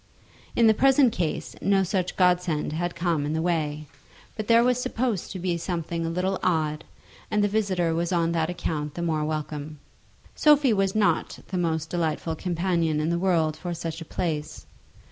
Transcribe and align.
In 0.55 0.65
the 0.65 0.73
present 0.73 1.13
case 1.13 1.55
no 1.61 1.83
such 1.83 2.15
godsend 2.15 2.73
had 2.73 2.95
come 2.95 3.23
in 3.23 3.33
the 3.33 3.41
way, 3.43 3.85
but 4.35 4.47
there 4.47 4.63
was 4.63 4.81
supposed 4.81 5.29
to 5.29 5.37
be 5.37 5.53
a 5.53 5.59
something 5.59 6.07
a 6.07 6.09
little 6.09 6.39
odd, 6.41 6.83
and 7.29 7.43
the 7.43 7.47
visitor 7.47 7.93
was 7.93 8.11
on 8.11 8.31
that 8.31 8.49
account 8.49 8.95
the 8.95 9.03
more 9.03 9.23
welcome. 9.23 9.77
Sophie 10.33 10.73
was 10.73 10.95
not 10.95 11.37
the 11.49 11.57
most 11.59 11.91
delightful 11.91 12.35
companion 12.35 12.99
in 12.99 13.11
the 13.11 13.19
world 13.19 13.55
for 13.55 13.75
such 13.75 14.01
a 14.01 14.05
place. 14.05 14.65